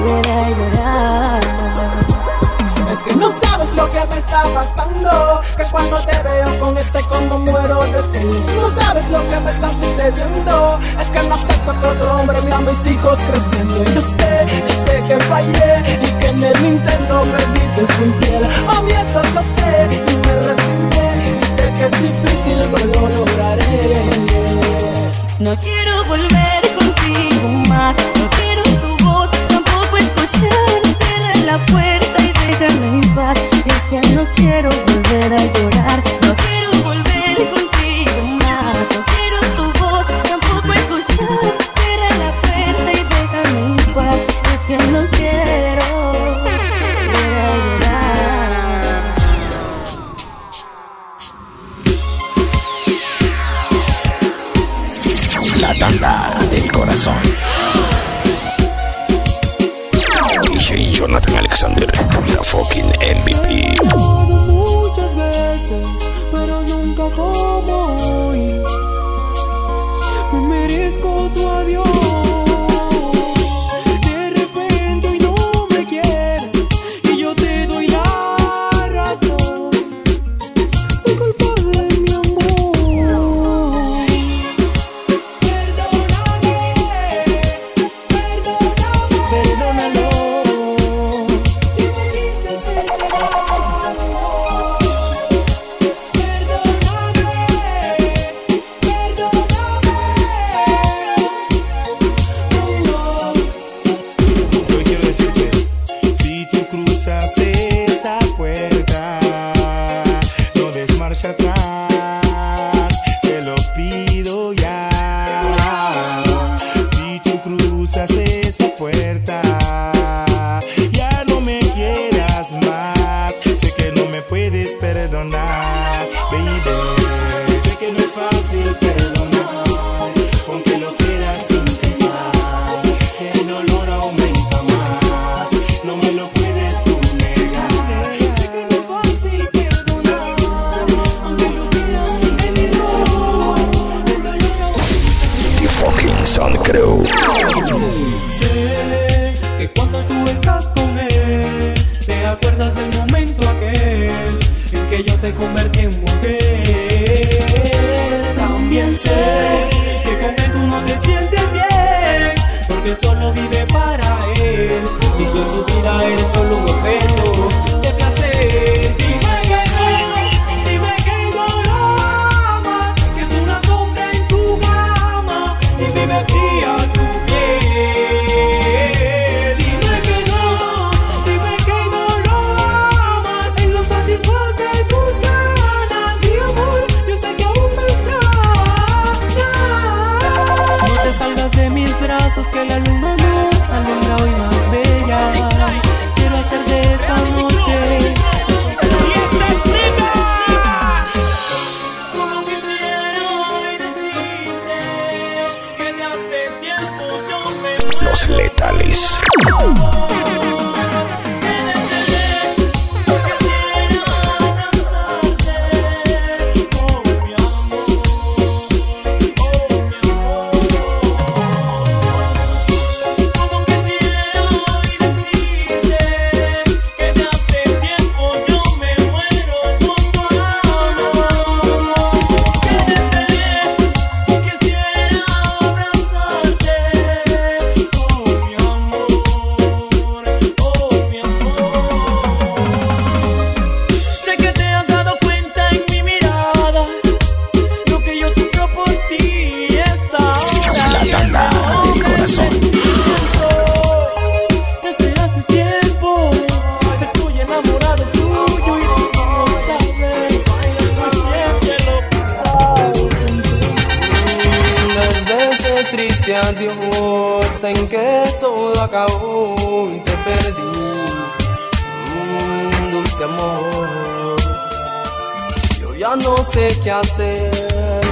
volver 0.01 0.29
a 0.29 0.51
llorar. 0.51 1.41
Es 2.91 2.99
que 3.05 3.15
no 3.15 3.29
sabes 3.29 3.73
lo 3.77 3.91
que 3.93 4.01
me 4.01 4.17
está 4.17 4.43
pasando 4.53 5.41
Que 5.57 5.65
cuando 5.71 6.05
te 6.05 6.19
veo 6.23 6.59
con 6.59 6.77
ese 6.77 7.01
combo 7.05 7.39
muero 7.39 7.79
de 7.85 8.03
celos 8.13 8.45
No 8.57 8.83
sabes 8.83 9.09
lo 9.11 9.31
que 9.31 9.41
me 9.41 9.51
está 9.51 9.71
sucediendo 9.81 10.79
Es 11.01 11.07
que 11.09 11.23
no 11.23 11.35
acepto 11.37 11.81
que 11.81 11.87
otro 11.87 12.17
hombre 12.17 12.41
vea 12.41 12.57
a 12.57 12.61
mis 12.63 12.91
hijos 12.91 13.19
creciendo 13.31 13.85
Yo 13.85 14.01
sé, 14.01 14.47
yo 14.69 14.85
sé 14.85 15.03
que 15.07 15.21
fallé 15.21 15.83
Y 16.03 16.11
que 16.19 16.27
en 16.27 16.43
el 16.43 16.67
intento 16.67 17.21
perdí 17.21 17.61
te 17.77 17.93
fui 17.95 18.07
infiel 18.07 18.45
A 18.45 18.83
mí 18.83 18.91
eso 18.91 19.23
lo 19.35 19.43
sé 19.43 19.89
y 19.93 20.17
me 20.27 20.35
resigné 20.49 21.39
Y 21.41 21.61
sé 21.61 21.73
que 21.79 21.85
es 21.85 22.03
difícil 22.03 22.59
pero 22.75 23.09
lo 23.09 23.25
lograré 23.25 24.60
No 25.41 25.57
quiero 25.57 26.05
volver 26.05 26.61
contigo 26.79 27.49
más. 27.71 27.97
No 28.17 28.29
quiero 28.37 28.63
tu 28.63 29.05
voz, 29.05 29.31
tampoco 29.49 29.97
escuchar. 29.97 30.83
Cierra 31.01 31.35
la 31.47 31.59
puerta 31.65 32.23
y 32.23 32.33
déjame 32.59 33.03
en 33.03 33.15
paz. 33.15 33.39
Es 33.65 33.83
que 33.89 34.15
no 34.15 34.27
quiero 34.37 34.69
volver 34.69 35.33
a 35.33 35.53
llorar. 35.55 35.70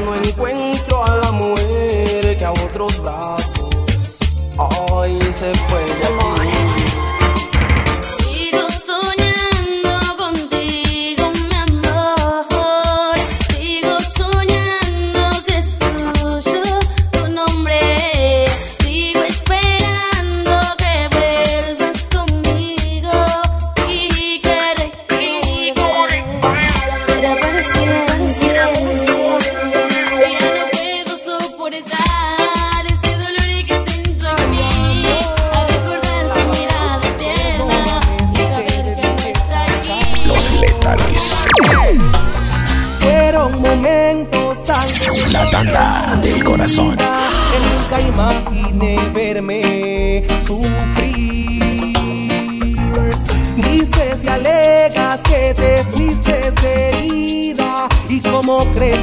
No 0.04 0.14
encuentro 0.16 1.04
a 1.04 1.16
la 1.16 1.32
mujer 1.32 2.36
que 2.36 2.44
a 2.44 2.52
otros 2.52 3.00
brazos. 3.00 4.18
Ay, 4.58 5.18
se 5.32 5.52
fue 5.54 5.84
de 5.84 6.08
aquí. 6.46 6.57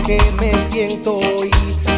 Que 0.06 0.20
me 0.40 0.52
siento 0.70 1.18
hoy 1.18 1.50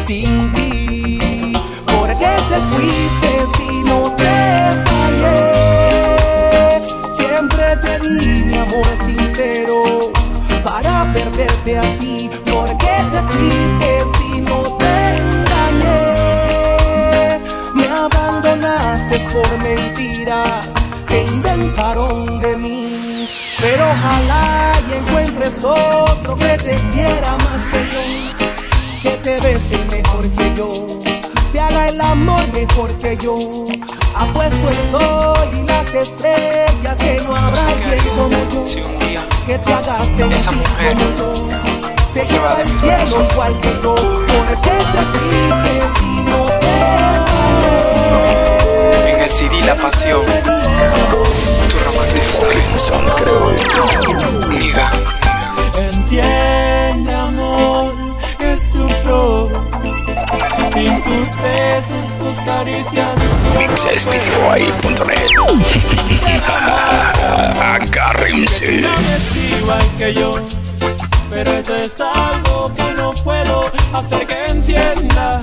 sin 0.06 0.52
ti. 0.54 1.52
¿Por 1.86 2.08
qué 2.16 2.36
te 2.48 2.58
fuiste 2.70 3.30
si 3.56 3.82
no 3.84 4.10
te 4.16 4.36
fallé? 4.88 5.42
Siempre 7.12 7.76
te 7.82 8.00
di 8.00 8.44
mi 8.44 8.56
amor 8.56 8.86
sincero 9.04 9.76
para 10.64 11.12
perderte 11.12 11.78
así. 11.78 12.30
¿Por 12.50 12.68
qué 12.78 12.96
te 13.12 13.20
fuiste 13.28 13.90
si 14.18 14.40
no 14.40 14.58
te 14.78 14.94
engañé? 15.18 16.10
Me 17.74 17.86
abandonaste 17.88 19.18
por 19.32 19.48
mentiras 19.58 20.68
que 21.06 21.24
inventaron 21.24 22.40
de 22.40 22.56
mí. 22.56 23.28
Pero 23.60 23.84
ojalá 23.90 24.72
y 24.88 24.92
encuentres 24.94 25.62
otro 25.64 26.36
que 26.36 26.56
te 26.58 26.78
quiera 26.92 27.36
más 27.44 27.62
que 27.72 27.87
que 29.08 29.16
te 29.18 29.40
bese 29.40 29.78
mejor 29.90 30.28
que 30.30 30.54
yo, 30.54 30.68
te 31.52 31.60
haga 31.60 31.88
el 31.88 32.00
amor 32.00 32.46
mejor 32.52 32.92
que 32.98 33.16
yo. 33.16 33.34
Apuesto 34.14 34.68
el 34.68 34.90
sol 34.90 35.48
y 35.52 35.62
las 35.66 35.94
estrellas 35.94 36.98
que 36.98 37.20
no 37.22 37.36
habrá 37.36 37.66
quien 37.76 37.98
como 38.16 38.36
yo 38.52 38.64
que 39.46 39.58
te 39.58 39.72
haga 39.72 39.98
sentir 39.98 40.44
como 40.44 40.62
yo. 41.16 41.48
Te 42.12 42.24
lleva 42.24 42.50
al 42.50 42.64
cielo 42.64 43.26
igual 43.30 43.60
que 43.60 43.70
yo. 43.82 43.94
¿Por 43.94 44.60
qué 44.62 44.76
te 44.92 45.00
fuiste 45.12 45.72
si 45.98 46.10
no 46.28 46.40
te 46.60 46.74
En 49.10 49.18
el 49.20 49.30
CD 49.30 49.54
La 49.64 49.76
Pasión, 49.76 50.24
tu 51.70 51.76
romanticismo. 51.86 52.76
Son 52.76 53.04
creo. 53.16 54.48
Niga. 54.48 54.86
Entiende, 55.78 57.12
que 58.48 58.56
sufro 58.56 59.48
sin 60.72 61.02
tus 61.02 61.28
besos, 61.42 62.08
tus 62.18 62.36
caricias. 62.44 63.14
Mixespitiboy.net 63.58 65.28
Agárrense. 67.62 68.84
Igual 69.58 69.86
que 69.98 70.14
yo, 70.14 70.34
pero 71.30 71.52
eso 71.52 71.76
es 71.76 72.00
algo 72.00 72.72
que 72.74 72.94
no 72.94 73.10
puedo 73.24 73.70
hacer 73.92 74.26
que 74.26 74.44
entiendas. 74.46 75.42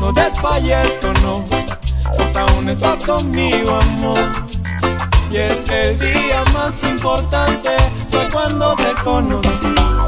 No 0.00 0.12
desfallezco, 0.12 1.12
no, 1.22 1.44
pues 2.16 2.36
aún 2.36 2.68
estás 2.68 3.06
conmigo, 3.06 3.78
amor. 3.80 4.18
Y 5.30 5.36
es 5.36 5.56
que 5.64 5.90
el 5.90 5.98
día 5.98 6.44
más 6.54 6.82
importante 6.84 7.70
fue 8.10 8.28
cuando 8.30 8.74
te 8.76 8.94
conocí. 9.04 10.07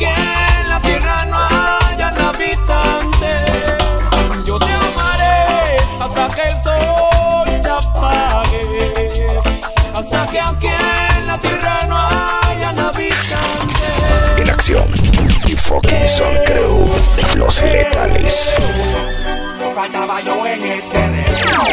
Que 0.00 0.06
en 0.06 0.68
la 0.70 0.80
tierra 0.80 1.26
no 1.26 1.36
hayan 1.36 2.18
habitantes. 2.18 3.50
Yo 4.46 4.58
te 4.58 4.72
amaré 4.72 5.76
hasta 6.00 6.28
que 6.34 6.42
el 6.42 6.56
sol 6.62 7.46
se 7.62 7.68
apague, 7.68 9.38
hasta 9.94 10.26
que 10.26 10.40
aquí 10.40 10.68
en 10.68 11.26
la 11.26 11.38
tierra 11.38 11.84
no 11.86 11.98
hayan 12.48 12.78
habitantes. 12.78 13.92
En 14.38 14.48
acción. 14.48 14.88
Y 15.46 15.54
fucking 15.54 16.08
son 16.08 16.34
crew. 16.46 16.86
Los 17.34 17.62
letales. 17.62 18.54
Faltaba 19.74 20.22
yo 20.22 20.46
en 20.46 20.64
este 20.64 21.00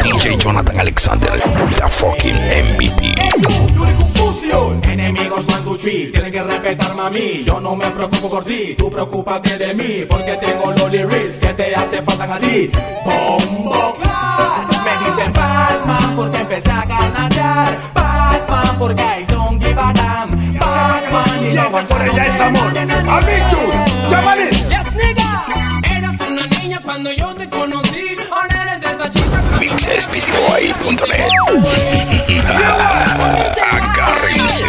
DJ 0.02 0.36
Jonathan 0.36 0.80
Alexander. 0.80 1.42
The 1.76 1.88
fucking 1.88 2.36
MVP. 2.36 4.07
Enemigos 4.50 5.46
one, 5.48 5.62
two, 5.64 5.76
three, 5.76 6.10
tienen 6.10 6.32
que 6.32 6.42
respetarme 6.42 7.02
a 7.02 7.10
mí. 7.10 7.44
Yo 7.44 7.60
no 7.60 7.76
me 7.76 7.90
preocupo 7.90 8.30
por 8.30 8.44
ti, 8.44 8.74
tú 8.76 8.90
preocúpate 8.90 9.58
de 9.58 9.74
mí. 9.74 10.06
Porque 10.08 10.36
tengo 10.38 10.72
los 10.72 10.90
lyrics 10.90 11.38
que 11.38 11.48
te 11.54 11.74
hace 11.76 12.02
falta 12.02 12.34
a 12.34 12.38
ti. 12.38 12.70
Bombo. 13.04 13.96
Me 14.84 15.10
dicen 15.10 15.32
Batman 15.32 16.16
porque 16.16 16.38
empecé 16.38 16.70
a 16.70 16.84
ganar. 16.84 17.78
Batman 17.94 18.78
porque 18.78 19.02
I 19.02 19.24
don't 19.26 19.62
give 19.62 19.78
a 19.78 19.92
damn. 19.92 20.58
Batman 20.58 21.48
y 21.48 21.54
no 21.54 21.62
aguanto 21.62 21.94
por 21.94 22.08
ella 22.08 22.26
es 22.26 22.40
amor. 22.40 22.78
A 22.78 23.20
mí 23.20 23.32
tú, 23.50 24.10
llámale. 24.10 24.50
Yes, 24.50 24.94
nigga. 24.94 25.44
Eras 25.96 26.20
una 26.20 26.46
niña 26.46 26.80
cuando 26.82 27.12
yo 27.12 27.34
te 27.36 27.48
conocí. 27.48 28.16
Ahora. 28.30 28.67
Mixespitiboy.net 29.60 31.30
Agárrense. 33.70 34.66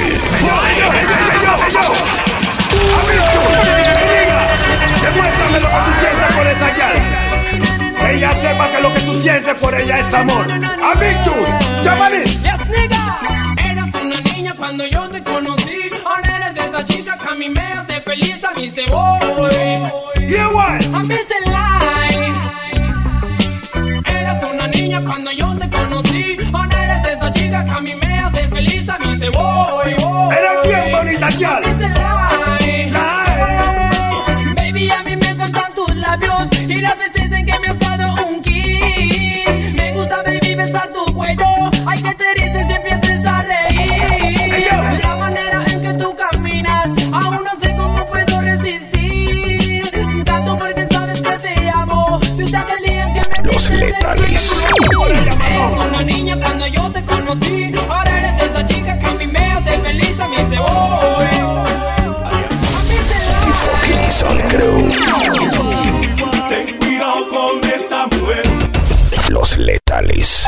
Demuéstrame 5.01 5.59
lo 5.59 5.67
que 5.67 5.79
tú 5.85 5.91
sientes 5.99 6.35
por 6.35 6.47
esa. 6.47 6.69
Ella 8.11 8.31
sepa 8.41 8.71
que 8.71 8.81
lo 8.81 8.93
que 8.93 9.01
tú 9.01 9.19
sientes 9.19 9.53
por 9.55 9.73
ella 9.73 9.99
es 9.99 10.13
amor. 10.13 10.45
A 10.51 10.95
mí 10.99 11.07
tú, 11.23 11.33
llámale. 11.83 12.23
Yes, 12.25 12.67
nigga. 12.69 12.97
Eras 13.57 13.95
una 13.95 14.21
niña 14.21 14.53
cuando 14.55 14.85
yo 14.85 15.09
te 15.09 15.23
conocí. 15.23 15.89
Ahora 16.05 16.37
eres 16.37 16.67
esa 16.67 16.83
chica 16.83 17.17
que 17.17 17.29
a 17.29 17.35
mí 17.35 17.49
me 17.49 17.61
hace 17.61 18.01
feliz. 18.01 18.43
A 18.43 18.51
mí 18.51 18.69
se 18.69 18.85
voy. 18.91 19.19
Yeah, 20.27 20.49
what? 20.49 20.81
Lie. 20.81 20.99
Eras 20.99 21.25
una 21.45 22.08
niña 24.89 25.01
cuando 25.05 25.31
yo 25.31 25.55
te 25.57 25.69
conocí. 25.69 26.37
Ahora 26.51 26.85
eres 26.85 27.15
esa 27.15 27.31
chica 27.31 27.63
que 27.63 27.71
a 27.71 27.81
mí 27.81 27.95
me 27.95 28.19
hace 28.19 28.49
feliz. 28.49 28.89
A 28.89 28.97
mí 28.97 29.17
se 29.19 29.29
voy. 29.29 29.91
Eres 30.37 30.67
bien 30.67 30.91
bonita, 30.91 31.29
lie. 31.31 31.49
Baby, 34.55 34.89
a 34.89 35.03
mí 35.03 35.15
me 35.15 35.29
encantan 35.29 35.73
tus 35.75 35.95
labios 35.95 36.47
y 36.67 36.75
las 36.81 36.97
veces 36.97 37.31
en 37.31 37.45
que 37.45 37.59
me 37.59 37.67
has 37.67 37.79
dado 37.79 38.27
un 38.27 38.41
kiss. 38.41 39.73
Me 39.73 39.91
gusta, 39.93 40.23
baby, 40.23 40.55
besar 40.55 40.91
tu 40.91 41.08
Los 53.59 53.71
letales. 53.71 54.63
Una 55.89 56.01
niña 56.01 56.37
cuando 56.39 56.65
yo 56.67 56.89
te 56.91 57.03
conocí. 57.03 57.73
Ahora 57.89 58.17
eres 58.17 58.49
esa 58.49 58.65
chica 58.65 58.97
que 58.97 59.05
a 59.05 59.11
mí 59.11 59.27
me 59.27 59.45
hace 59.51 59.77
feliz. 59.79 60.17
A 60.17 60.29
mí 60.29 60.37
se 60.49 60.59
voy. 60.61 61.27
Y 63.45 63.51
fucking 63.51 64.11
son 64.11 64.37
crew. 64.47 64.89
Ten 66.47 66.77
cuidado 66.77 67.27
con 67.29 67.69
esa 67.69 68.07
mujer. 68.07 68.43
Los 69.27 69.57
letales. 69.57 70.47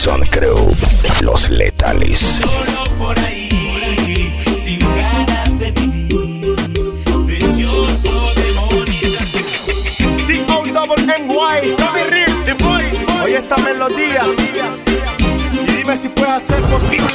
Fucking 0.00 0.22
Son 0.22 0.22
Crew. 0.30 0.72
Los 1.22 1.50
letales. 1.50 2.40
Solo 2.40 2.84
por 2.98 3.18
ahí, 3.18 3.48
sin 4.58 4.78
ganas 4.78 5.58
de 5.58 5.70
vivir, 5.72 6.56
deseoso 7.26 8.32
morir. 8.70 9.18
Oye 13.22 13.36
esta 13.36 13.56
melodía. 13.58 14.22
Y 15.52 15.66
dime 15.70 15.96
si 15.96 16.08
puedes 16.08 16.30
hacer 16.30 16.60
posible. 16.62 17.06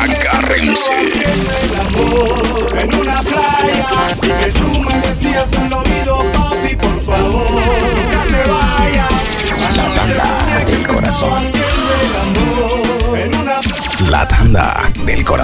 Agárrense. 0.00 0.92
En 2.78 2.94
una 2.94 3.20
playa 3.20 3.86
que 4.20 4.52
tú 4.52 4.80
me 4.80 4.98
decías 5.00 5.50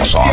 corazón. 0.03 0.33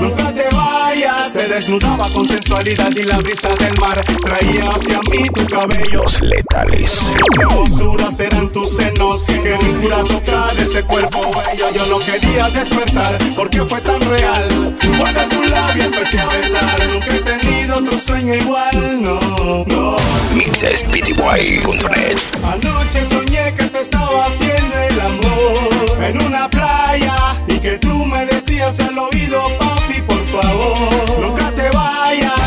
nunca 0.00 0.32
te 0.32 0.56
vayas. 0.56 1.32
Te 1.32 1.46
desnudaba 1.46 2.08
con 2.10 2.26
sensualidad 2.26 2.90
y 2.96 3.02
la 3.02 3.18
brisa 3.18 3.50
del 3.56 3.78
mar 3.78 4.00
traía 4.24 4.70
hacia 4.70 5.00
mí 5.10 5.28
tu 5.28 5.46
cabello. 5.46 6.02
Los 6.02 6.20
letales. 6.22 7.12
Qué 7.34 7.42
hermosura 7.42 8.10
serán 8.10 8.50
tus 8.50 8.76
senos 8.76 9.24
Que 9.24 9.58
ninguna 9.62 10.02
tocar 10.04 10.56
ese 10.58 10.82
cuerpo 10.82 11.20
bello 11.20 11.66
Yo 11.74 11.86
no 11.86 11.98
quería 11.98 12.48
despertar 12.50 13.18
porque 13.36 13.62
fue 13.62 13.80
tan 13.80 14.00
real 14.00 14.76
Cuando 14.98 15.20
tu 15.22 15.42
labio 15.42 15.84
empecé 15.84 16.20
a 16.20 16.26
besar 16.26 16.76
Nunca 16.92 17.14
he 17.14 17.18
tenido 17.20 17.76
otro 17.76 17.98
sueño 17.98 18.34
igual, 18.34 19.02
no, 19.02 19.64
no 19.66 19.96
mixespty.net. 20.34 22.18
Anoche 22.42 23.06
soñé 23.06 23.31
que 23.50 23.64
te 23.64 23.80
estaba 23.80 24.24
haciendo 24.24 24.78
el 24.78 25.00
amor 25.00 26.04
En 26.04 26.22
una 26.22 26.48
playa 26.48 27.16
Y 27.48 27.58
que 27.58 27.78
tú 27.78 28.04
me 28.06 28.24
decías 28.26 28.78
al 28.80 28.98
oído 28.98 29.42
Papi, 29.58 30.00
por 30.02 30.24
favor, 30.26 31.20
nunca 31.20 31.50
te 31.50 31.68
vayas 31.76 32.40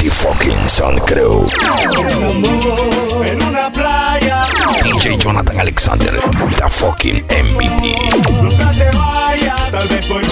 The 0.00 0.10
Fucking 0.10 0.68
Son 0.68 0.98
Crew. 0.98 1.44
El 1.80 2.22
amor 2.22 3.26
en 3.26 3.42
una 3.42 3.70
playa 3.72 4.44
DJ 4.82 5.18
Jonathan 5.18 5.60
Alexander. 5.60 6.20
The 6.56 6.70
Fucking 6.70 7.24
MVP. 7.24 7.96
Nunca 8.42 8.70
te 8.72 8.84
vayas, 8.96 9.13
tal 9.74 9.88
vez 9.88 10.08
voy 10.08 10.24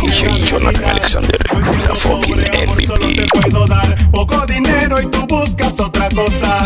DJ 0.00 0.44
Jonathan 0.46 0.84
Alexander. 0.84 1.38
The 1.38 1.94
Fucking 1.94 2.40
MVP. 2.40 3.26
puedo 3.28 3.66
dar 3.66 4.10
poco 4.10 4.46
dinero 4.46 5.00
y 5.00 5.06
tú 5.06 5.26
buscas 5.26 5.78
otra 5.78 6.08
cosa. 6.10 6.58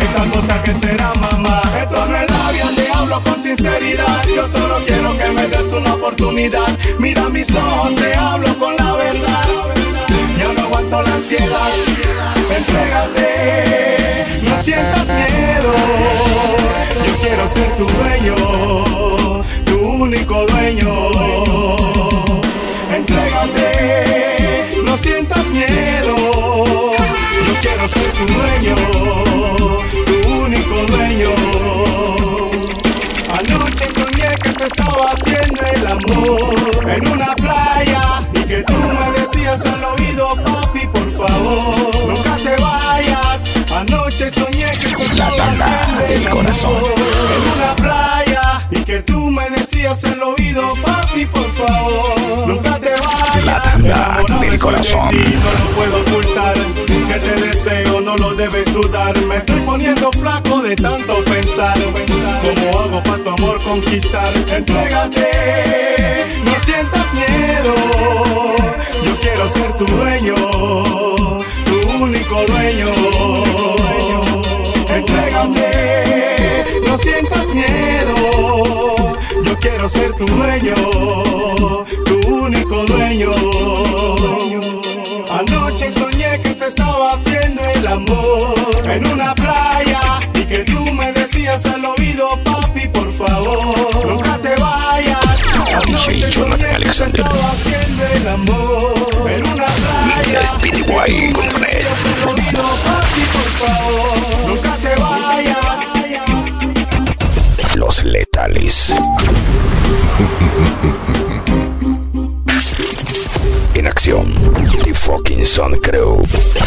Esa 0.00 0.30
cosa 0.32 0.62
que 0.62 0.74
será 0.74 1.12
mamá. 1.14 1.62
Esto 1.80 2.06
no 2.06 2.16
es 2.16 2.30
labial, 2.30 2.74
te 2.74 2.88
hablo 2.92 3.22
con 3.22 3.42
sinceridad. 3.42 4.22
Yo 4.36 4.46
solo 4.46 4.84
quiero 4.86 5.16
que 5.16 5.28
me 5.30 5.46
des 5.48 5.72
una 5.72 5.94
oportunidad. 5.94 6.68
Mira 6.98 7.28
mis 7.30 7.50
ojos, 7.54 7.94
te 7.96 8.14
hablo 8.14 8.54
con 8.58 8.76
la 8.76 8.92
verdad. 8.94 9.79
La 10.90 10.98
ansiedad. 11.14 11.70
Entrégate, 12.54 14.24
no 14.42 14.60
sientas 14.60 15.06
miedo. 15.06 15.72
Yo 17.06 17.12
quiero 17.22 17.46
ser 17.46 17.76
tu 17.76 17.86
dueño, 17.86 18.34
tu 19.64 19.78
dueño. 20.46 20.92
Entrégate, 22.92 24.68
no 24.84 24.98
sientas 24.98 25.46
miedo. 25.46 26.16
Yo 27.46 27.54
quiero 27.62 27.88
ser 27.88 28.10
tu 28.12 28.26
dueño, 28.34 28.74
tu 30.22 30.28
único 30.42 30.74
dueño. 30.88 31.30
Anoche 33.38 33.86
soñé 33.94 34.28
que 34.42 34.50
te 34.50 34.64
estaba 34.64 35.06
haciendo 35.12 35.62
el 35.72 35.86
amor 35.86 36.90
en 36.90 37.08
una 37.08 37.34
playa 37.36 38.09
que 38.50 38.64
tú 38.64 38.74
me 38.74 39.20
decías 39.20 39.64
al 39.64 39.84
oído, 39.84 40.28
papi, 40.44 40.84
por 40.88 41.08
favor, 41.12 41.96
nunca 42.08 42.36
te 42.36 42.56
vayas. 42.60 43.44
Anoche 43.70 44.28
soñé 44.28 44.66
que 44.88 45.04
te 45.08 45.14
La 45.14 45.36
tanda 45.36 46.04
del 46.08 46.22
el 46.22 46.28
corazón. 46.30 46.78
en 46.78 47.52
una 47.56 47.76
playa 47.76 48.68
y 48.72 48.82
que 48.82 49.02
tú 49.02 49.30
me 49.30 49.48
decías 49.50 50.02
al 50.02 50.20
oído, 50.24 50.68
papi, 50.84 51.26
por 51.26 51.48
favor, 51.54 52.48
nunca 52.48 52.80
te 52.80 52.90
vayas. 52.90 53.44
La 53.44 53.62
tanda 53.62 54.18
del 54.40 54.58
corazón. 54.58 55.10
no 55.12 55.50
lo 55.52 55.70
puedo 55.76 56.00
ocultar. 56.00 56.59
Que 57.20 57.28
te 57.28 57.46
deseo, 57.46 58.00
no 58.00 58.16
lo 58.16 58.34
debes 58.34 58.72
dudar. 58.72 59.16
Me 59.26 59.36
estoy 59.36 59.60
poniendo 59.60 60.10
flaco 60.12 60.62
de 60.62 60.76
tanto 60.76 61.22
pensar. 61.24 61.76
¿Cómo 62.40 62.80
hago 62.80 63.02
para 63.02 63.18
tu 63.22 63.28
amor 63.30 63.60
conquistar? 63.62 64.32
Entrégate, 64.48 65.30
no 66.44 66.52
sientas 66.64 67.14
miedo. 67.14 67.74
Yo 69.04 69.20
quiero 69.20 69.48
ser 69.48 69.72
tu 69.76 69.84
dueño, 69.86 70.34
tu 71.64 71.90
único 72.02 72.44
dueño. 72.46 72.90
Entrégate, 74.88 76.64
no 76.86 76.98
sientas 76.98 77.46
miedo. 77.54 78.14
Yo 79.44 79.58
quiero 79.60 79.88
ser 79.88 80.12
tu 80.14 80.26
dueño, 80.26 80.74
tu 82.06 82.34
único 82.34 82.84
dueño. 82.86 83.32
Anoche 85.30 85.90
que 85.90 86.09
te 86.60 86.66
estaba 86.66 87.14
haciendo 87.14 87.62
el 87.62 87.86
amor 87.86 88.54
en 88.84 89.06
una 89.06 89.34
playa 89.34 90.00
y 90.34 90.44
que 90.44 90.58
tú 90.58 90.92
me 90.92 91.10
decías 91.12 91.64
al 91.64 91.82
oído, 91.86 92.28
papi, 92.44 92.86
por 92.88 93.10
favor, 93.14 93.58
nunca 94.06 94.36
te 94.38 94.54
vayas. 94.60 95.40
DJ 95.86 96.30
Jonathan 96.30 96.74
Alexander. 96.74 97.24
haciendo 97.24 98.06
el 98.06 98.28
amor 98.28 98.94
en 99.26 99.46
una 99.46 99.64
playa. 99.64 100.42
Papi, 100.60 100.70
por 103.32 103.50
favor, 103.62 104.18
nunca 104.46 104.76
te 104.76 104.94
vayas. 105.00 105.78
Los 107.74 108.04
letales. 108.04 108.94
Acción. 114.00 114.34
The 114.82 114.94
fucking 114.94 115.44
Sun 115.44 115.74
Crew. 115.82 116.22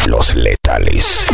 Los 0.06 0.36
letales. 0.36 1.26